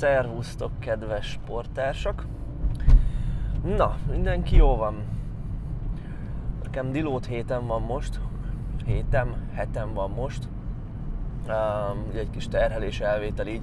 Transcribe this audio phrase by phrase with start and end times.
[0.00, 2.26] Szervusztok, kedves sportársak!
[3.76, 5.04] Na, mindenki jó van.
[6.62, 8.20] Nekem dilót héten van most.
[8.84, 10.48] Hétem, hetem van most.
[11.48, 13.62] Um, ugye egy kis terhelés elvétel így.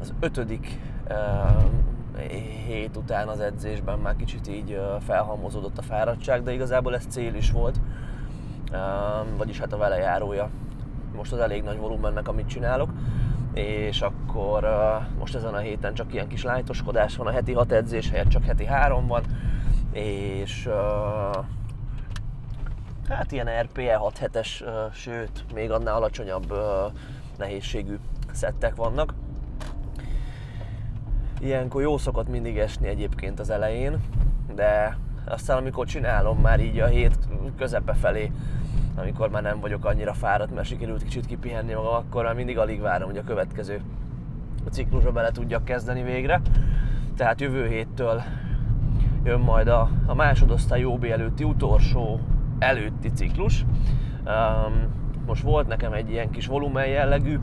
[0.00, 1.84] Az ötödik um,
[2.66, 7.34] hét után az edzésben már kicsit így uh, felhalmozódott a fáradtság, de igazából ez cél
[7.34, 7.80] is volt.
[8.72, 10.50] Um, vagyis hát a vele járója.
[11.16, 12.90] Most az elég nagy volumennek, amit csinálok
[13.56, 17.72] és akkor uh, most ezen a héten csak ilyen kis lájtoskodás van, a heti 6
[17.72, 19.22] edzés helyett csak heti 3 van,
[19.92, 20.68] és
[23.08, 26.54] hát ilyen RPE 6 hetes, sőt, még annál alacsonyabb
[27.38, 27.98] nehézségű
[28.32, 29.14] szettek vannak.
[31.40, 34.00] Ilyenkor jó szokott mindig esni egyébként az elején,
[34.54, 37.18] de aztán amikor csinálom már így a hét
[37.56, 38.32] közepe felé,
[38.96, 42.80] amikor már nem vagyok annyira fáradt, mert sikerült kicsit kipihenni magam, akkor már mindig alig
[42.80, 43.80] várom, hogy a következő
[44.70, 46.40] ciklusba bele tudjak kezdeni végre.
[47.16, 48.22] Tehát jövő héttől
[49.24, 52.20] jön majd a, a másodosztály OB előtti utolsó
[52.58, 53.64] előtti ciklus.
[54.24, 57.38] Um, most volt nekem egy ilyen kis volumen jellegű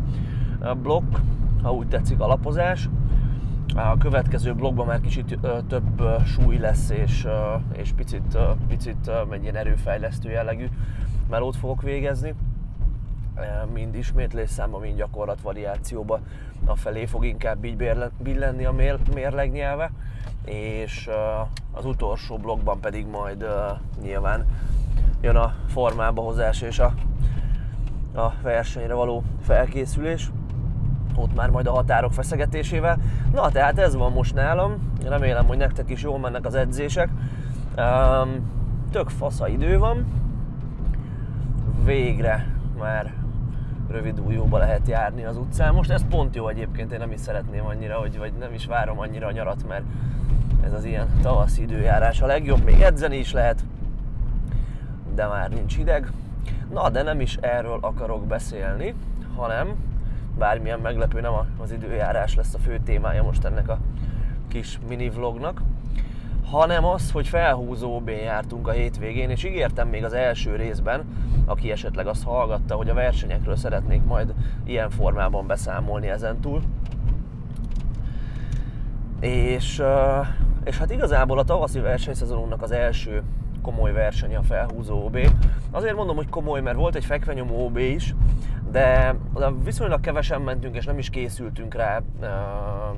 [0.81, 1.18] blokk,
[1.62, 2.90] ha úgy tetszik alapozás.
[3.76, 7.28] A következő blogban már kicsit több súly lesz, és,
[7.72, 8.38] és picit,
[8.68, 10.66] picit egy ilyen erőfejlesztő jellegű
[11.30, 12.34] melót fogok végezni,
[13.74, 16.20] mind ismétlés számba, mind gyakorlat variációba
[16.66, 17.76] a felé fog inkább így
[18.18, 18.72] billenni a
[19.14, 19.92] mérleg nyelve,
[20.46, 21.10] és
[21.72, 23.46] az utolsó blogban pedig majd
[24.02, 24.46] nyilván
[25.22, 26.94] jön a formába hozás és a,
[28.16, 30.32] a versenyre való felkészülés.
[31.16, 32.98] Ott már majd a határok feszegetésével.
[33.32, 37.10] Na, tehát ez van most nálam, remélem, hogy nektek is jól mennek az edzések.
[37.78, 38.52] Um,
[38.92, 40.06] tök fasza idő van,
[41.84, 43.14] végre már
[43.90, 45.74] rövid újóba lehet járni az utcán.
[45.74, 49.00] Most ez pont jó egyébként, én nem is szeretném annyira, hogy, vagy nem is várom
[49.00, 49.84] annyira a nyarat, mert
[50.64, 53.64] ez az ilyen tavaszi időjárás a legjobb, még edzeni is lehet,
[55.16, 56.12] de már nincs hideg.
[56.72, 58.94] Na, de nem is erről akarok beszélni,
[59.36, 59.76] hanem
[60.38, 63.78] bármilyen meglepő, nem az időjárás lesz a fő témája most ennek a
[64.47, 65.62] kis mini vlognak,
[66.46, 71.03] hanem az, hogy felhúzó jártunk a hétvégén, és ígértem még az első részben,
[71.46, 74.34] aki esetleg azt hallgatta, hogy a versenyekről szeretnék majd
[74.64, 76.62] ilyen formában beszámolni ezentúl.
[79.20, 79.84] És,
[80.64, 83.24] és hát igazából a tavaszi versenyszezonunknak az első
[83.62, 85.18] komoly verseny a felhúzó OB.
[85.72, 88.16] Azért mondom, hogy komoly, mert volt egy fekvenyomó OB is,
[88.73, 89.16] de
[89.63, 92.01] viszonylag kevesen mentünk, és nem is készültünk rá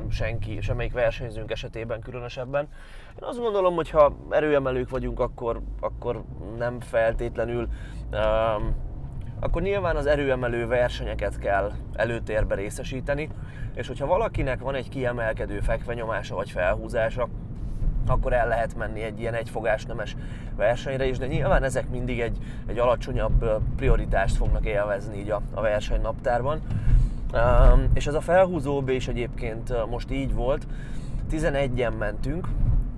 [0.09, 2.67] senki, semmelyik versenyzőnk esetében különösebben.
[3.09, 6.23] Én azt gondolom, hogy ha erőemelők vagyunk, akkor, akkor
[6.57, 7.67] nem feltétlenül
[9.39, 13.29] akkor nyilván az erőemelő versenyeket kell előtérbe részesíteni,
[13.73, 17.27] és hogyha valakinek van egy kiemelkedő fekvenyomása vagy felhúzása,
[18.07, 20.15] akkor el lehet menni egy ilyen egyfogás nemes
[20.55, 25.61] versenyre is, de nyilván ezek mindig egy, egy alacsonyabb prioritást fognak élvezni így a, a
[25.61, 26.61] versenynaptárban.
[27.33, 30.67] Um, és ez a felhúzó B is egyébként most így volt,
[31.31, 32.47] 11-en mentünk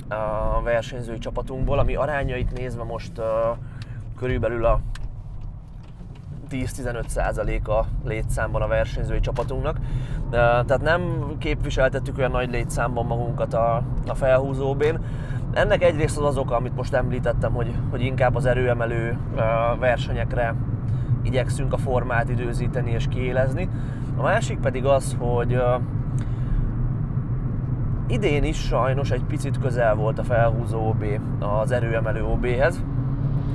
[0.07, 3.25] a versenyzői csapatunkból, ami arányait nézve most uh,
[4.17, 4.79] körülbelül a
[6.51, 9.77] 10-15% a létszámban a versenyzői csapatunknak.
[10.29, 11.01] Tehát nem
[11.37, 14.99] képviseltettük olyan nagy létszámban magunkat a, a felhúzóbén.
[15.53, 19.17] Ennek egyrészt az az oka, amit most említettem, hogy, hogy inkább az erőemelő
[19.79, 20.55] versenyekre
[21.23, 23.69] igyekszünk a formát időzíteni és kiélezni.
[24.17, 25.61] A másik pedig az, hogy
[28.07, 31.05] idén is sajnos egy picit közel volt a felhúzó OB
[31.39, 32.83] az erőemelő OB-hez,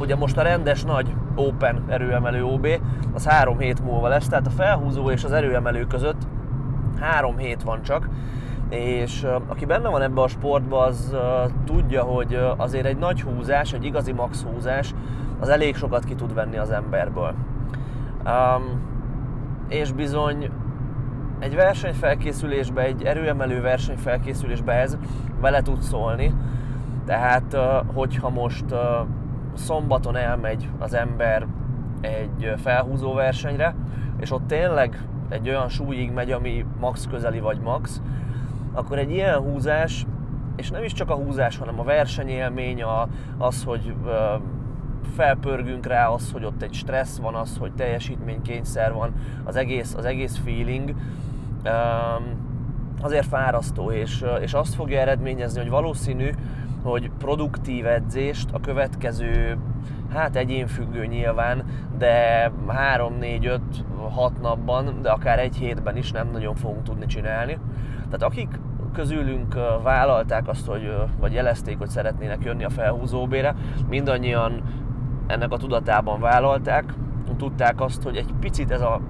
[0.03, 2.67] Ugye most a rendes nagy Open erőemelő OB,
[3.13, 6.23] az három hét múlva lesz, tehát a felhúzó és az erőemelő között
[7.01, 8.09] három hét van csak,
[8.69, 11.17] és aki benne van ebbe a sportba, az
[11.65, 14.95] tudja, hogy azért egy nagy húzás, egy igazi max húzás,
[15.41, 17.35] az elég sokat ki tud venni az emberből.
[18.25, 18.91] Um,
[19.69, 20.51] és bizony
[21.39, 24.97] egy versenyfelkészülésbe, egy erőemelő versenyfelkészülésbe ez
[25.41, 26.35] vele tud szólni.
[27.07, 27.57] Tehát,
[27.95, 28.65] hogyha most
[29.55, 31.47] szombaton elmegy az ember
[32.01, 33.75] egy felhúzó versenyre,
[34.21, 38.01] és ott tényleg egy olyan súlyig megy, ami max közeli vagy max,
[38.73, 40.07] akkor egy ilyen húzás,
[40.57, 43.09] és nem is csak a húzás, hanem a versenyélmény, a,
[43.39, 43.95] az, hogy
[45.15, 49.13] felpörgünk rá, az, hogy ott egy stressz van, az, hogy teljesítménykényszer van,
[49.45, 50.95] az egész, az egész feeling,
[53.01, 56.31] azért fárasztó, és, és azt fogja eredményezni, hogy valószínű,
[56.83, 59.59] hogy produktív edzést a következő
[60.13, 61.65] hát egyénfüggő nyilván,
[61.99, 63.61] de 3, 4, 5,
[64.15, 67.59] 6 napban, de akár egy hétben is nem nagyon fogunk tudni csinálni.
[68.05, 68.49] Tehát akik
[68.93, 73.55] közülünk vállalták azt, hogy, vagy jelezték, hogy szeretnének jönni a felhúzóbére,
[73.89, 74.63] mindannyian
[75.27, 76.95] ennek a tudatában vállalták,
[77.37, 79.01] tudták azt, hogy egy picit ez a,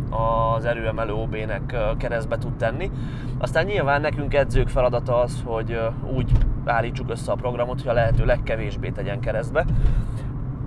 [0.57, 2.91] az erőemelő OB-nek keresztbe tud tenni.
[3.39, 5.81] Aztán nyilván nekünk edzők feladata az, hogy
[6.15, 6.33] úgy
[6.64, 9.64] állítsuk össze a programot, hogy a lehető legkevésbé tegyen keresztbe.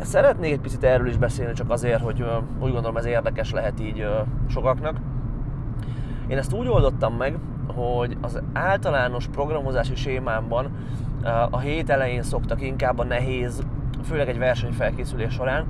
[0.02, 2.26] Szeretnék egy picit erről is beszélni, csak azért, hogy
[2.60, 4.08] úgy gondolom ez érdekes lehet így
[4.48, 4.98] sokaknak.
[6.28, 7.38] Én ezt úgy oldottam meg,
[7.76, 10.72] hogy az általános programozási sémámban
[11.50, 13.64] a hét elején szoktak inkább a nehéz,
[14.04, 15.66] főleg egy versenyfelkészülés során,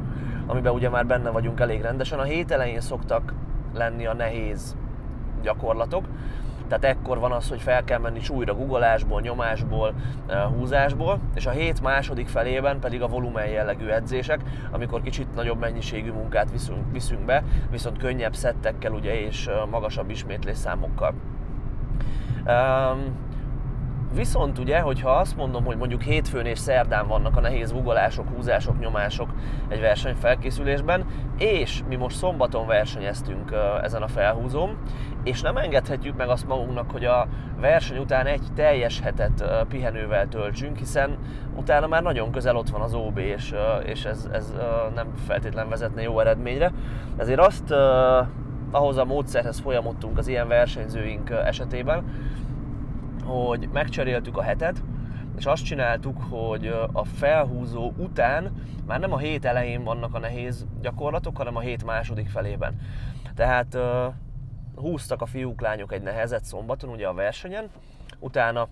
[0.45, 3.33] amiben ugye már benne vagyunk elég rendesen, a hét elején szoktak
[3.73, 4.75] lenni a nehéz
[5.41, 6.05] gyakorlatok,
[6.67, 9.93] tehát ekkor van az, hogy fel kell menni súlyra guggolásból, nyomásból,
[10.57, 14.41] húzásból, és a hét második felében pedig a volumen jellegű edzések,
[14.71, 21.13] amikor kicsit nagyobb mennyiségű munkát viszünk, viszünk be, viszont könnyebb szettekkel ugye, és magasabb ismétlésszámokkal.
[24.15, 28.79] Viszont ugye, hogyha azt mondom, hogy mondjuk hétfőn és szerdán vannak a nehéz ugolások, húzások,
[28.79, 29.29] nyomások
[29.67, 31.05] egy versenyfelkészülésben,
[31.37, 34.77] és mi most szombaton versenyeztünk ezen a felhúzóm,
[35.23, 37.27] és nem engedhetjük meg azt magunknak, hogy a
[37.59, 41.17] verseny után egy teljes hetet pihenővel töltsünk, hiszen
[41.55, 43.53] utána már nagyon közel ott van az OB, és,
[43.85, 44.53] és ez, ez
[44.95, 46.71] nem feltétlen vezetne jó eredményre.
[47.17, 47.73] Ezért azt
[48.71, 52.03] ahhoz a módszerhez folyamodtunk az ilyen versenyzőink esetében,
[53.25, 54.81] hogy megcseréltük a hetet,
[55.37, 58.51] és azt csináltuk, hogy a felhúzó után
[58.85, 62.79] már nem a hét elején vannak a nehéz gyakorlatok, hanem a hét második felében.
[63.35, 63.77] Tehát
[64.75, 67.69] húztak a fiúk, lányok egy nehezet szombaton, ugye a versenyen,
[68.19, 68.67] utána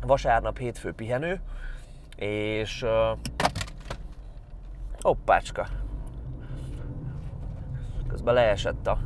[0.00, 1.40] vasárnap, hétfő pihenő,
[2.16, 2.86] és
[5.00, 5.66] hoppácska,
[8.08, 8.98] közben leesett a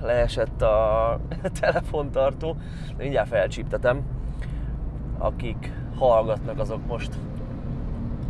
[0.00, 1.18] leesett a
[1.60, 2.56] telefontartó,
[2.88, 4.02] de mindjárt felcsíptetem.
[5.18, 7.14] Akik hallgatnak, azok most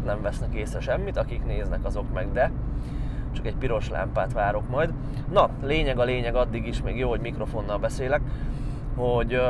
[0.04, 2.50] nem vesznek észre semmit, akik néznek, azok meg de.
[3.32, 4.92] Csak egy piros lámpát várok majd.
[5.32, 8.20] Na, lényeg a lényeg addig is, még jó, hogy mikrofonnal beszélek,
[8.96, 9.40] hogy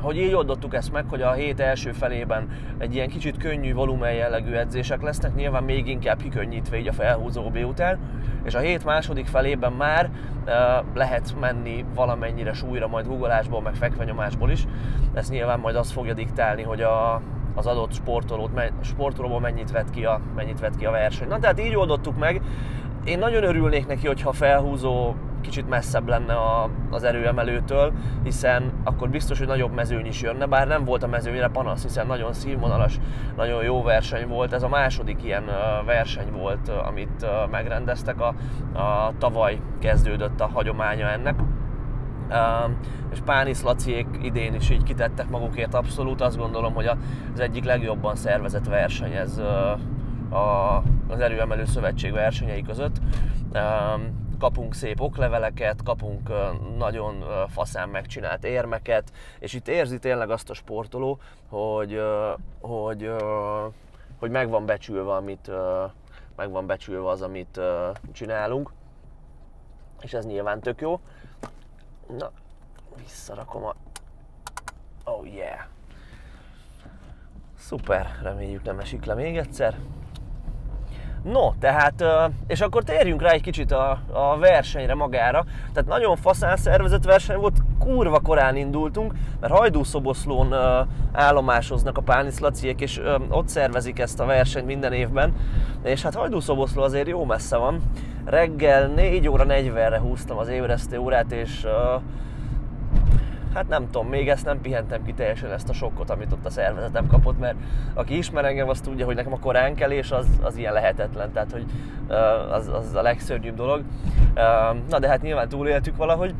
[0.00, 2.48] hogy így oldottuk ezt meg, hogy a hét első felében
[2.78, 7.50] egy ilyen kicsit könnyű volumen jellegű edzések lesznek, nyilván még inkább kikönnyítve így a felhúzó
[7.50, 7.98] után,
[8.44, 10.10] és a hét második felében már
[10.94, 14.66] lehet menni valamennyire súlyra, majd guggolásból, meg fekvenyomásból is.
[15.14, 17.20] Ez nyilván majd azt fogja diktálni, hogy a,
[17.54, 21.28] az adott sportolót, sportolóból mennyit vett, ki a, mennyit vett ki a verseny.
[21.28, 22.42] Na tehát így oldottuk meg.
[23.04, 27.92] Én nagyon örülnék neki, hogyha felhúzó kicsit messzebb lenne a, az erőemelőtől,
[28.22, 32.06] hiszen akkor biztos, hogy nagyobb mezőny is jönne, bár nem volt a mezőnyre panasz, hiszen
[32.06, 32.98] nagyon színvonalas,
[33.36, 34.52] nagyon jó verseny volt.
[34.52, 35.44] Ez a második ilyen
[35.84, 38.20] verseny volt, amit megrendeztek.
[38.20, 38.34] A,
[38.78, 41.34] a tavaly kezdődött a hagyománya ennek.
[42.28, 42.70] Uh,
[43.12, 46.20] és Pánisz Laciék idén is így kitettek magukért abszolút.
[46.20, 46.86] Azt gondolom, hogy
[47.32, 52.96] az egyik legjobban szervezett verseny ez uh, a, az Erőemelő Szövetség versenyei között.
[53.52, 53.60] Uh,
[54.40, 56.28] kapunk szép okleveleket, kapunk
[56.76, 62.02] nagyon faszán megcsinált érmeket, és itt érzi tényleg azt a sportoló, hogy,
[62.60, 63.10] hogy,
[64.18, 65.50] hogy meg van becsülve, amit,
[66.36, 67.60] meg van becsülve az, amit
[68.12, 68.72] csinálunk,
[70.00, 71.00] és ez nyilván tök jó.
[72.18, 72.30] Na,
[72.96, 73.74] visszarakom a...
[75.04, 75.60] Oh yeah!
[77.58, 79.78] Szuper, reméljük nem esik le még egyszer.
[81.22, 82.04] No, tehát,
[82.46, 85.44] és akkor térjünk rá egy kicsit a, a versenyre magára.
[85.72, 90.54] Tehát nagyon faszán szervezett verseny volt, kurva korán indultunk, mert Hajdúszoboszlón
[91.12, 95.34] állomásoznak a pániszlaciek, és ott szervezik ezt a versenyt minden évben.
[95.82, 97.80] És hát Hajdúszoboszló azért jó messze van.
[98.24, 101.66] Reggel 4 óra 40-re húztam az ébresztő órát, és
[103.54, 106.50] hát nem tudom, még ezt nem pihentem ki teljesen ezt a sokkot, amit ott a
[106.50, 107.56] szervezetem kapott, mert
[107.94, 111.64] aki ismer engem, azt tudja, hogy nekem a koránkelés az, az ilyen lehetetlen, tehát hogy
[112.50, 113.82] az, az a legszörnyűbb dolog.
[114.88, 116.34] Na de hát nyilván túléltük valahogy,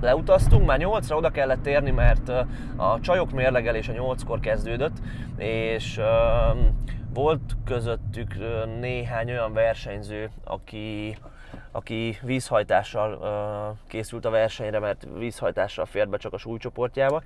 [0.00, 2.28] leutaztunk, már 8-ra oda kellett térni, mert
[2.76, 4.96] a csajok mérlegelése 8-kor kezdődött,
[5.36, 6.00] és
[7.14, 8.34] volt közöttük
[8.80, 11.16] néhány olyan versenyző, aki
[11.70, 17.22] aki vízhajtással uh, készült a versenyre, mert vízhajtással fért be csak a súlycsoportjába,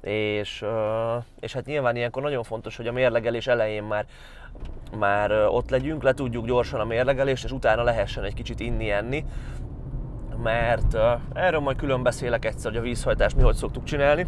[0.00, 4.06] és, uh, és hát nyilván ilyenkor nagyon fontos, hogy a mérlegelés elején már,
[4.98, 9.24] már ott legyünk, le tudjuk gyorsan a mérlegelést, és utána lehessen egy kicsit inni-enni,
[10.42, 11.02] mert uh,
[11.34, 14.26] erről majd külön beszélek egyszer, hogy a vízhajtást mi hogy szoktuk csinálni,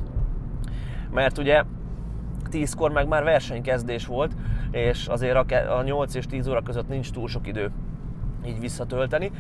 [1.11, 1.63] mert ugye
[2.51, 4.33] 10-kor meg már versenykezdés volt,
[4.71, 7.71] és azért a 8 és 10 óra között nincs túl sok idő
[8.47, 9.31] így visszatölteni,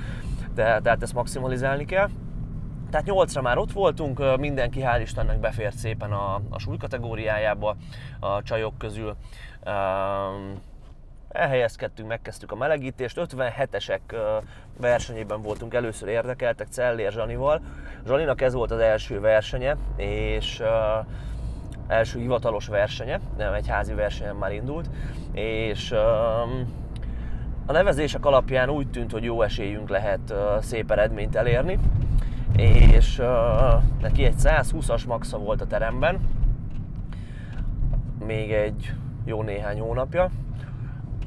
[0.55, 2.09] de, tehát ezt maximalizálni kell.
[2.91, 7.77] Tehát 8-ra már ott voltunk, mindenki hál' Istennek befért szépen a, a súly kategóriájába
[8.21, 9.17] a csajok közül.
[11.29, 14.01] Elhelyezkedtünk, megkezdtük a melegítést, 57-esek
[14.81, 17.61] versenyében voltunk először érdekeltek Cellér Zsanival.
[18.07, 20.63] Zsaninak ez volt az első versenye, és
[21.87, 24.91] első hivatalos versenye, nem egy házi versenyen már indult,
[25.33, 25.95] és
[27.69, 31.79] a nevezések alapján úgy tűnt, hogy jó esélyünk lehet szép eredményt elérni,
[32.57, 33.23] és
[34.01, 36.21] neki egy 120-as maxa volt a teremben,
[38.27, 38.93] még egy
[39.25, 40.31] jó néhány hónapja,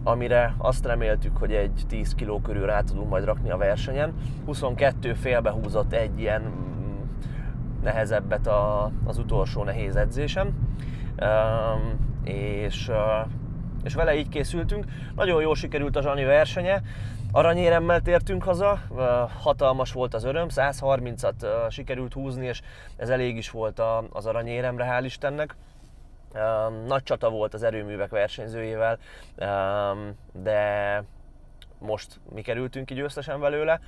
[0.04, 4.14] amire azt reméltük, hogy egy 10 kg körül rá tudunk majd rakni a versenyen.
[4.46, 7.04] 22 félbe húzott egy ilyen mm,
[7.84, 10.50] nehezebbet a, az utolsó nehéz edzésem,
[12.24, 12.92] és,
[13.84, 14.86] és vele így készültünk.
[15.16, 16.82] Nagyon jól sikerült a Zsani versenye,
[17.32, 18.80] aranyéremmel tértünk haza,
[19.42, 22.62] hatalmas volt az öröm, 130-at sikerült húzni, és
[22.96, 25.56] ez elég is volt az aranyéremre, hál' Istennek.
[26.88, 28.98] Nagy csata volt az erőművek versenyzőjével,
[30.32, 31.04] de
[31.80, 33.80] most mi kerültünk ki győztesen belőle,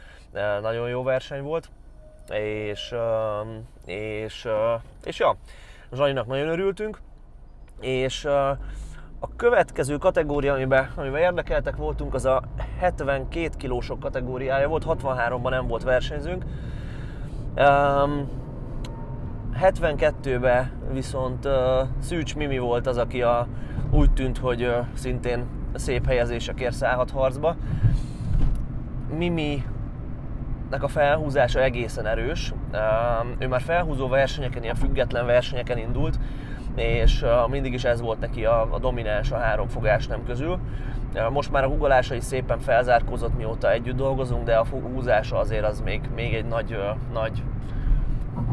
[0.62, 1.70] nagyon jó verseny volt,
[2.30, 2.96] és,
[3.86, 4.48] és,
[5.04, 5.36] és ja,
[5.94, 7.02] Zsaninak nagyon örültünk,
[7.80, 8.28] és
[9.24, 12.44] a következő kategória, amiben, amiben érdekeltek voltunk, az a
[12.80, 16.44] 72 kilósok kategóriája volt, 63-ban nem volt versenyzőnk.
[19.62, 21.54] 72-ben viszont uh,
[22.00, 23.48] Szűcs Mimi volt az, aki a,
[23.92, 27.56] úgy tűnt, hogy uh, szintén szép helyezésekért szállhat harcba.
[29.18, 29.66] Mimi
[30.70, 32.54] nek a felhúzása egészen erős.
[32.72, 32.80] Uh,
[33.40, 36.20] ő már felhúzó versenyeken, ilyen független versenyeken indult,
[36.76, 40.60] és uh, mindig is ez volt neki a, a domináns a három fogás nem közül.
[41.30, 45.82] Most már a húgolása is szépen felzárkózott, mióta együtt dolgozunk, de a húzása azért az
[45.82, 46.78] még, még egy nagy,
[47.14, 47.44] nagy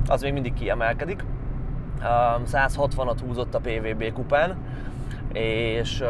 [0.08, 1.24] az még mindig kiemelkedik.
[2.52, 4.56] 160-at húzott a PVB kupán,
[5.32, 6.04] és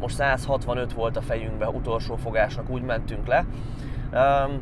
[0.00, 3.44] most 165 volt a fejünkbe utolsó fogásnak, úgy mentünk le.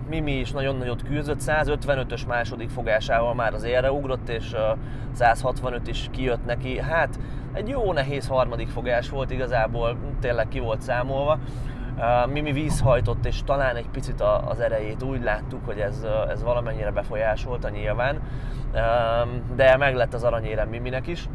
[0.09, 4.55] Mimi is nagyon nagyot küzdött, 155-ös második fogásával már az élre ugrott, és
[5.13, 6.81] 165 is kijött neki.
[6.81, 7.19] Hát
[7.53, 11.39] egy jó nehéz harmadik fogás volt igazából, tényleg ki volt számolva.
[12.33, 17.69] Mimi vízhajtott, és talán egy picit az erejét úgy láttuk, hogy ez, ez valamennyire befolyásolta
[17.69, 18.21] nyilván,
[19.55, 21.29] de meglett az aranyérem Miminek is,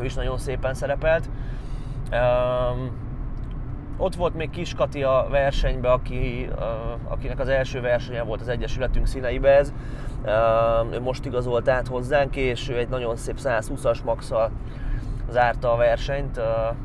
[0.00, 1.30] ő is nagyon szépen szerepelt.
[4.02, 6.48] Ott volt még Kis Kati a versenybe, aki,
[7.08, 9.72] akinek az első versenye volt az Egyesületünk színeibe ez.
[10.92, 14.50] Ő most igazolt át hozzánk, és ő egy nagyon szép 120-as maxal
[15.30, 16.40] zárta a versenyt.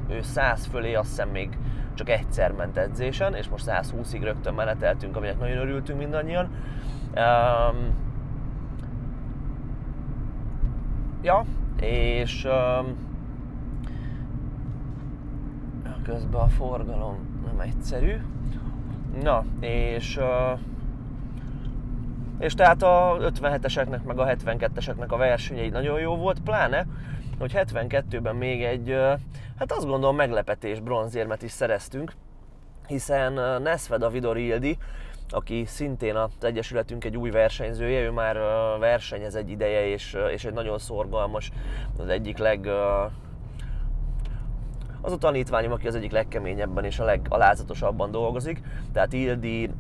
[0.10, 1.58] Ő 100 fölé azt hiszem még
[1.94, 6.50] csak egyszer ment edzésen, és most 120-ig rögtön meneteltünk, aminek nagyon örültünk mindannyian.
[11.22, 11.46] Ja,
[11.80, 12.48] és
[16.06, 18.16] közben a forgalom nem egyszerű.
[19.22, 20.20] Na, és
[22.40, 26.86] és tehát a 57-eseknek meg a 72-eseknek a versenyei nagyon jó volt, pláne,
[27.40, 28.90] hogy 72-ben még egy,
[29.60, 32.14] hát azt gondolom meglepetés bronzérmet is szereztünk,
[32.88, 34.78] hiszen Nesved Vidor Ildi,
[35.30, 38.36] aki szintén az Egyesületünk egy új versenyzője, ő már
[38.80, 41.52] versenyez egy ideje, és, és egy nagyon szorgalmas,
[41.98, 42.70] az egyik leg
[45.06, 48.62] az a tanítványom, aki az egyik legkeményebben és a legalázatosabban dolgozik.
[48.94, 49.72] Tehát Ildi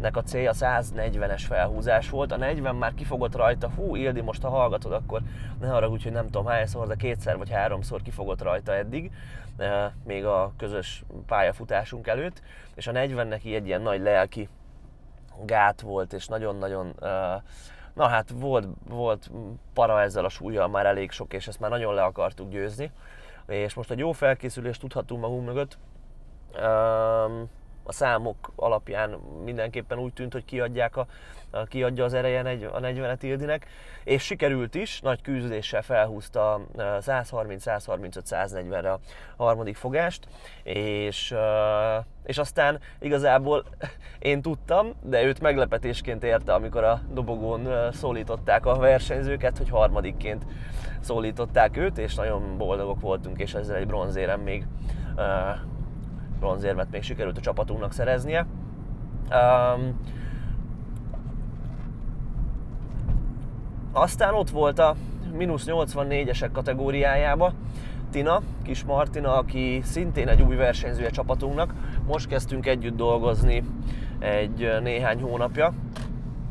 [0.00, 4.48] nek a célja 140-es felhúzás volt, a 40 már kifogott rajta, hú Ildi, most ha
[4.48, 5.20] hallgatod, akkor
[5.60, 9.10] ne haragudj, hogy nem tudom hányszor, de kétszer vagy háromszor kifogott rajta eddig,
[10.04, 12.42] még a közös pályafutásunk előtt,
[12.74, 14.48] és a 40 neki egy ilyen nagy lelki
[15.44, 16.94] gát volt, és nagyon-nagyon
[17.94, 19.30] Na hát volt, volt
[19.74, 22.90] para ezzel a súlyjal már elég sok, és ezt már nagyon le akartuk győzni.
[23.46, 25.78] És most egy jó felkészülést tudhatunk magunk mögött.
[26.54, 27.42] Ehm,
[27.86, 29.10] a számok alapján
[29.44, 31.06] mindenképpen úgy tűnt, hogy kiadják a,
[31.50, 32.40] a kiadja az ereje
[32.72, 33.66] a 40-et Ildinek,
[34.04, 39.00] és sikerült is, nagy küzdéssel felhúzta 130-135-140-re a
[39.36, 40.26] harmadik fogást,
[40.62, 41.34] és,
[42.24, 43.64] és aztán igazából
[44.18, 50.44] én tudtam, de őt meglepetésként érte, amikor a dobogón szólították a versenyzőket, hogy harmadikként
[51.00, 54.66] szólították őt, és nagyon boldogok voltunk, és ezzel egy bronzérem még
[56.38, 58.46] bronzérmet még sikerült a csapatunknak szereznie.
[59.30, 60.00] Um,
[63.92, 64.94] aztán ott volt a
[65.32, 67.52] mínusz 84-esek kategóriájába,
[68.10, 71.74] Tina, kis Martina, aki szintén egy új versenyzője csapatunknak.
[72.06, 73.62] Most kezdtünk együtt dolgozni
[74.18, 75.72] egy néhány hónapja,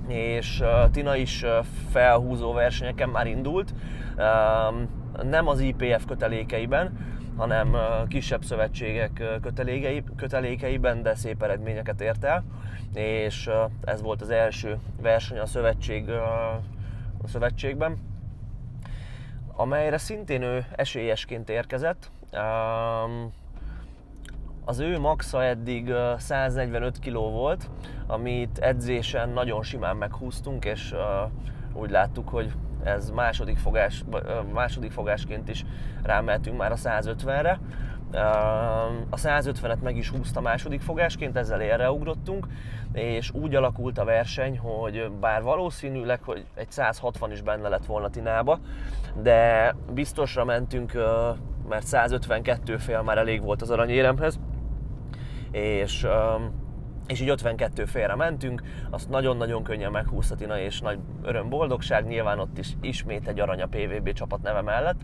[0.07, 1.45] és Tina is
[1.91, 3.73] felhúzó versenyeken már indult,
[5.23, 6.97] nem az IPF kötelékeiben,
[7.37, 7.77] hanem
[8.07, 9.23] kisebb szövetségek
[10.15, 12.43] kötelékeiben, de szép eredményeket ért el,
[12.93, 13.49] és
[13.83, 16.09] ez volt az első verseny a, szövetség,
[17.23, 17.97] a szövetségben,
[19.55, 22.11] amelyre szintén ő esélyesként érkezett.
[24.65, 27.69] Az ő maxa eddig 145 kg volt,
[28.07, 30.95] amit edzésen nagyon simán meghúztunk, és
[31.73, 32.51] úgy láttuk, hogy
[32.85, 34.03] ez második, fogás,
[34.53, 35.65] második fogásként is
[36.03, 37.59] rámeltünk már a 150-re.
[39.09, 42.47] A 150-et meg is húzta második fogásként, ezzel erre ugrottunk,
[42.93, 48.09] és úgy alakult a verseny, hogy bár valószínűleg, hogy egy 160 is benne lett volna
[48.09, 48.59] Tinába,
[49.21, 50.93] de biztosra mentünk,
[51.69, 54.39] mert 152 fél már elég volt az aranyéremhez,
[55.51, 56.07] és
[57.07, 62.39] és így 52 félre mentünk, azt nagyon-nagyon könnyen meghúzta Tina, és nagy öröm, boldogság, nyilván
[62.39, 64.99] ott is ismét egy arany a PVB csapat neve mellett.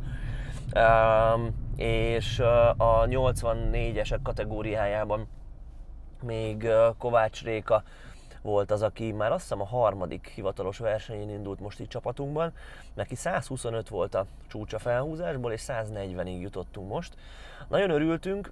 [0.75, 2.39] Um, és
[2.77, 5.27] a 84-esek kategóriájában
[6.21, 6.67] még
[6.97, 7.83] Kovács Réka
[8.41, 12.53] volt az, aki már azt hiszem a harmadik hivatalos versenyén indult most itt csapatunkban.
[12.93, 17.15] Neki 125 volt a csúcsa felhúzásból, és 140-ig jutottunk most.
[17.67, 18.51] Nagyon örültünk,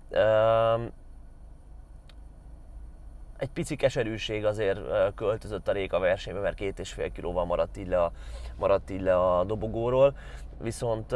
[3.39, 4.79] egy pici keserűség azért
[5.15, 8.11] költözött a Réka versenybe, mert két és fél kilóval maradt így le a,
[8.55, 10.13] maradt így le a dobogóról.
[10.61, 11.11] Viszont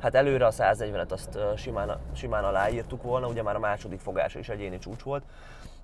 [0.00, 4.48] hát előre a 140-et azt simán, simán aláírtuk volna, ugye már a második fogása is
[4.48, 5.22] egyéni csúcs volt,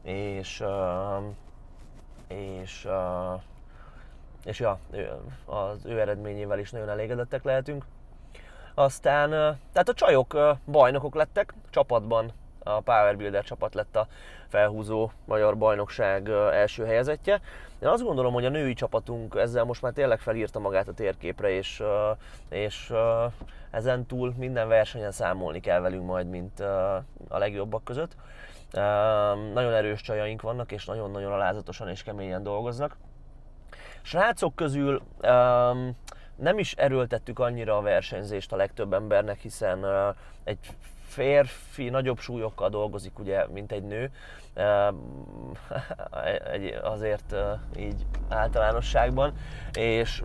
[0.02, 0.64] és,
[2.28, 2.88] és,
[4.44, 4.78] és ja,
[5.44, 7.84] az ő eredményével is nagyon elégedettek lehetünk.
[8.74, 9.30] Aztán,
[9.72, 12.32] tehát a csajok bajnokok lettek, csapatban
[12.64, 14.06] a Power Builder csapat lett a
[14.48, 17.40] felhúzó magyar bajnokság első helyezettje.
[17.78, 21.50] Én azt gondolom, hogy a női csapatunk ezzel most már tényleg felírta magát a térképre,
[21.50, 21.82] és,
[22.48, 22.92] és
[23.70, 26.60] ezen túl minden versenyen számolni kell velünk majd, mint
[27.28, 28.16] a legjobbak között.
[29.52, 32.96] Nagyon erős csajaink vannak, és nagyon-nagyon alázatosan és keményen dolgoznak.
[34.02, 35.02] Srácok közül
[36.36, 39.86] nem is erőltettük annyira a versenyzést a legtöbb embernek, hiszen
[40.44, 40.58] egy
[41.14, 44.10] férfi nagyobb súlyokkal dolgozik, ugye, mint egy nő,
[46.94, 47.34] azért
[47.76, 49.32] így általánosságban,
[49.72, 50.22] és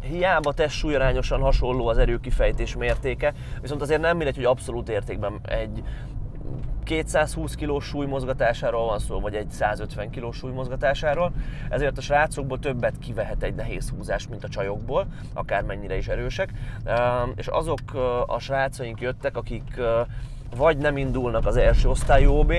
[0.00, 5.82] hiába testsúlyarányosan hasonló az erőkifejtés mértéke, viszont azért nem mindegy, hogy abszolút értékben egy
[6.86, 11.32] 220 kg súlymozgatásáról van szó, vagy egy 150 kg súlymozgatásáról,
[11.68, 16.52] ezért a srácokból többet kivehet egy nehéz húzás, mint a csajokból, akármennyire is erősek.
[17.36, 17.80] És azok
[18.26, 19.80] a srácaink jöttek, akik
[20.56, 22.52] vagy nem indulnak az első osztályú ob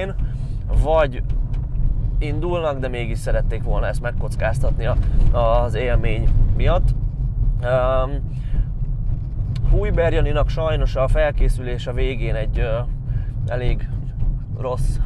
[0.83, 1.23] vagy
[2.19, 4.89] indulnak, de mégis szerették volna ezt megkockáztatni
[5.31, 6.87] az élmény miatt.
[9.71, 12.69] Húj Berjaninak sajnos a felkészülés a végén egy
[13.47, 13.89] elég
[14.59, 14.97] rossz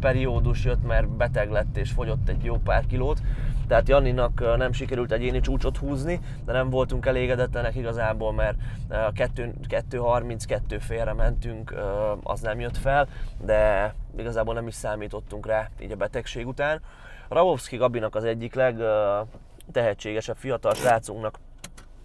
[0.00, 3.20] periódus jött, mert beteg lett és fogyott egy jó pár kilót.
[3.68, 8.56] Tehát Janninak nem sikerült egyéni csúcsot húzni, de nem voltunk elégedetlenek igazából, mert
[8.90, 11.74] 2.32 félre mentünk,
[12.22, 13.08] az nem jött fel,
[13.44, 16.80] de igazából nem is számítottunk rá így a betegség után.
[17.28, 21.38] Ravovski Gabinak az egyik legtehetségesebb fiatal srácunknak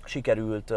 [0.04, 0.74] sikerült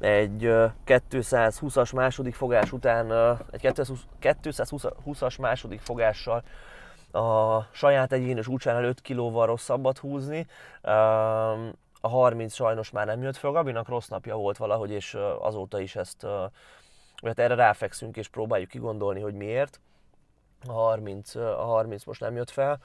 [0.00, 0.52] egy
[0.86, 6.42] 220-as második fogás után, egy 220-as második fogással
[7.12, 10.46] a saját egyénes úcsán 5 kilóval rosszabbat húzni.
[12.00, 15.96] A 30 sajnos már nem jött fel, Gabinak rossz napja volt valahogy, és azóta is
[15.96, 16.26] ezt,
[17.24, 19.80] hát erre ráfekszünk és próbáljuk kigondolni, hogy miért.
[20.66, 22.78] A 30, a 30 most nem jött fel.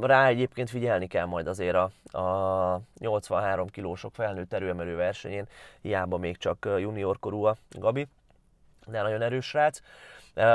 [0.00, 5.48] Rá egyébként figyelni kell majd azért a, a 83 kilósok felnőtt erőemelő versenyén,
[5.80, 8.08] hiába még csak juniorkorú a Gabi,
[8.86, 9.80] de nagyon erős srác.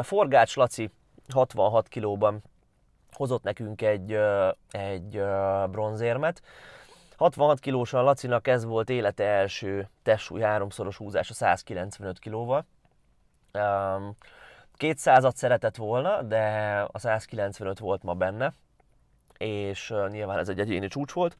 [0.01, 0.89] Forgács Laci
[1.33, 2.43] 66 kilóban
[3.11, 4.19] hozott nekünk egy,
[4.69, 5.21] egy
[5.69, 6.41] bronzérmet.
[7.17, 12.65] 66 kilósan Lacinak ez volt élete első testsúly háromszoros húzása 195 kilóval.
[14.77, 16.43] 200-at szeretett volna, de
[16.91, 18.53] a 195 volt ma benne,
[19.37, 21.37] és nyilván ez egy egyéni csúcs volt.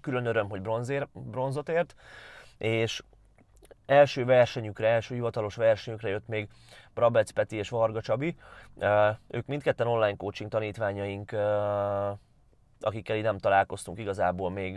[0.00, 1.94] Külön öröm, hogy bronzér, bronzot ért,
[2.58, 3.02] és
[3.86, 6.48] első versenyükre, első hivatalos versenyükre jött még
[6.94, 8.36] Brabec Peti és Varga Csabi.
[9.28, 11.32] Ők mindketten online coaching tanítványaink,
[12.80, 14.76] akikkel így nem találkoztunk igazából még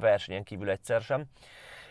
[0.00, 1.24] versenyen kívül egyszer sem.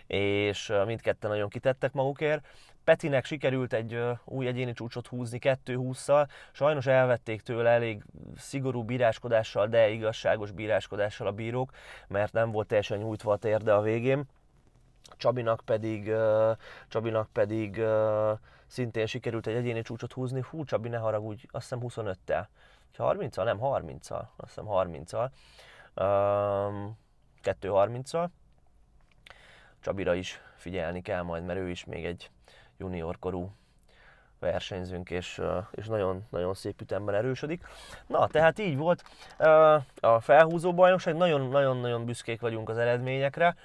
[0.07, 2.47] És mindketten nagyon kitettek magukért.
[2.83, 8.03] Petinek sikerült egy új egyéni csúcsot húzni 2-20-szal, sajnos elvették tőle elég
[8.37, 11.71] szigorú bíráskodással, de igazságos bíráskodással a bírók,
[12.07, 14.23] mert nem volt teljesen nyújtva a térde a végén.
[15.17, 16.11] Csabinak pedig,
[16.87, 17.81] Csabinak pedig
[18.67, 20.43] szintén sikerült egy egyéni csúcsot húzni.
[20.49, 22.45] Hú, Csabi, ne haragudj, azt hiszem 25-tel.
[22.97, 23.43] 30-al?
[23.43, 24.23] Nem, 30-al.
[24.35, 25.29] Azt hiszem 30-al.
[25.95, 26.97] Um,
[27.43, 28.27] 2-30-al.
[29.85, 32.29] Csabira is figyelni kell majd, mert ő is még egy
[32.77, 33.51] junior korú
[34.39, 37.63] versenyzőnk, és, és nagyon, nagyon szép ütemben erősödik.
[38.07, 39.03] Na, tehát így volt
[39.99, 43.55] a felhúzó bajnokság, nagyon-nagyon büszkék vagyunk az eredményekre.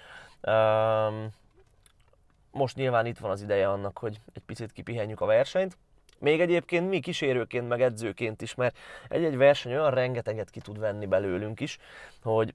[2.51, 5.77] Most nyilván itt van az ideje annak, hogy egy picit kipihenjük a versenyt.
[6.19, 8.79] Még egyébként mi kísérőként, meg edzőként is, mert
[9.09, 11.79] egy-egy verseny olyan rengeteget ki tud venni belőlünk is,
[12.23, 12.55] hogy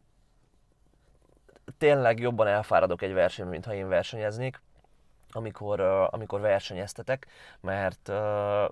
[1.77, 4.61] tényleg jobban elfáradok egy versenyen, mint ha én versenyeznék
[5.35, 5.79] amikor,
[6.11, 7.27] amikor versenyeztetek,
[7.61, 8.11] mert,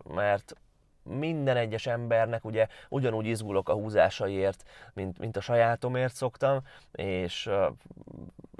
[0.04, 0.56] mert
[1.04, 4.64] minden egyes embernek ugye ugyanúgy izgulok a húzásaiért,
[4.94, 6.60] mint, mint a sajátomért szoktam,
[6.92, 7.66] és uh,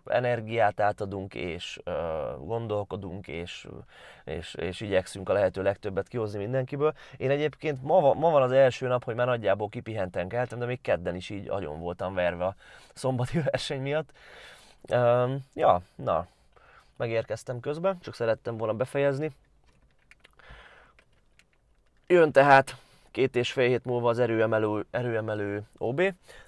[0.06, 3.68] energiát átadunk, és uh, gondolkodunk, és,
[4.24, 6.94] és, és igyekszünk a lehető legtöbbet kihozni mindenkiből.
[7.18, 10.82] Én egyébként ma, ma van az első nap, hogy már nagyjából kipihenten keltem, de még
[10.82, 12.56] kedden is így agyon voltam verve a
[12.94, 14.12] szombati verseny miatt.
[14.90, 16.28] Uh, ja, na,
[16.98, 19.32] megérkeztem közben, csak szerettem volna befejezni.
[22.08, 22.76] Jön tehát
[23.12, 26.02] két és fél hét múlva az erőemelő, erőemelő OB.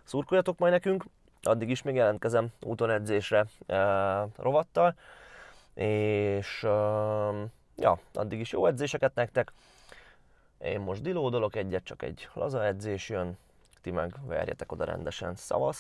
[0.04, 1.06] Szurkoljatok majd nekünk,
[1.42, 3.78] addig is még jelentkezem úton edzésre e,
[4.38, 4.96] rovattal,
[5.74, 6.70] és e,
[7.76, 9.52] ja, addig is jó edzéseket nektek.
[10.60, 13.38] Én most dilódolok egyet, csak egy laza edzés jön,
[13.82, 15.36] ti meg verjetek oda rendesen.
[15.36, 15.74] Szavasz!